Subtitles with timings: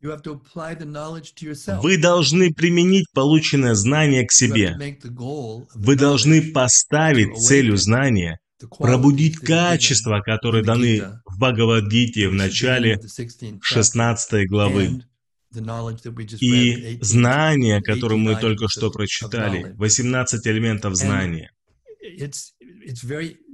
[0.00, 4.76] Вы должны применить полученное знание к себе.
[5.74, 8.38] Вы должны поставить целью знания
[8.78, 15.04] пробудить качества, которые даны в Бхагавадгите в начале of the 16th chapter, 16 главы.
[16.40, 19.76] И 18 знания, которые мы 18 только что прочитали, knowledge.
[19.76, 21.50] 18 элементов знания.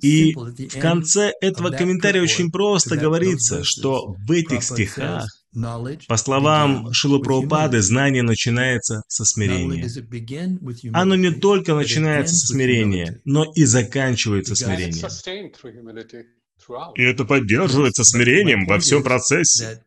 [0.03, 5.27] И в конце этого комментария очень просто говорится, что в этих стихах,
[6.09, 7.83] по словам Прабхупады, humility.
[7.83, 9.89] знание начинается со смирения.
[10.93, 15.07] Оно не только начинается со смирения, но и заканчивается смирением.
[16.97, 19.85] И это поддерживается смирением во всем процессе.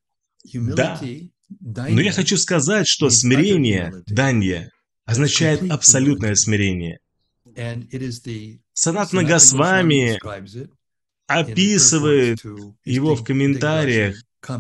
[0.54, 4.72] humility, Но я хочу сказать, что смирение, данья,
[5.06, 7.00] означает абсолютное смирение.
[7.56, 7.90] in
[10.40, 10.70] the
[11.28, 12.40] описывает
[12.86, 14.16] его в комментариях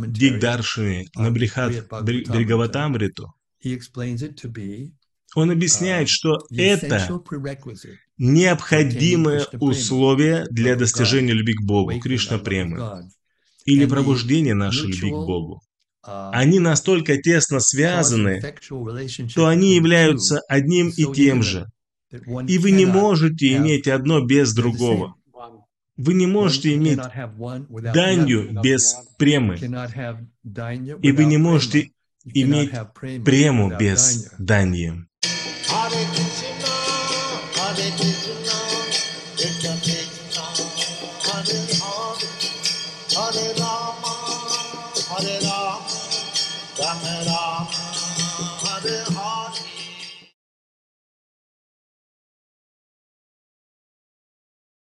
[0.08, 1.73] Дигдаршины на Брихат.
[2.04, 3.34] Бригаватамриту.
[5.36, 7.21] Он объясняет, uh, что это
[8.18, 13.10] необходимое условие для достижения любви к Богу, Кришна Премы,
[13.65, 15.62] или пробуждение нашей любви к Богу.
[16.05, 18.41] Uh, Они настолько тесно связаны,
[19.27, 21.68] что они являются одним и тем же.
[22.48, 25.16] И вы не можете иметь одно без другого.
[25.98, 26.99] Вы не можете иметь
[27.93, 29.57] данью без премы.
[31.01, 31.91] И вы не можете
[32.26, 32.71] иметь
[33.26, 35.03] прему без даньи.
[43.18, 44.13] Hare Rama,
[45.09, 45.98] Hare Rama,
[46.77, 47.57] Rama Rama,